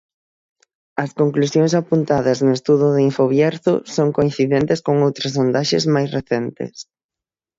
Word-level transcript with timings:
As 1.03 1.11
conclusións 1.19 1.71
apuntadas 1.81 2.37
no 2.45 2.51
estudo 2.57 2.85
de 2.95 3.01
Infobierzo 3.09 3.73
son 3.95 4.09
coincidentes 4.17 4.79
con 4.85 4.95
outras 5.07 5.33
sondaxes 5.37 5.83
máis 5.95 6.09
recentes. 6.17 6.73